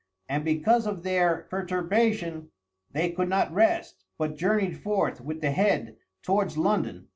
And 0.27 0.43
because 0.43 0.87
of 0.87 1.03
their 1.03 1.43
perturbation 1.51 2.49
they 2.89 3.11
could 3.11 3.29
not 3.29 3.53
rest, 3.53 4.03
but 4.17 4.35
journeyed 4.35 4.79
forth 4.79 5.21
with 5.21 5.41
the 5.41 5.51
head 5.51 5.95
towards 6.23 6.57
London. 6.57 7.09